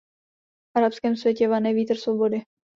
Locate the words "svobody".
1.97-2.41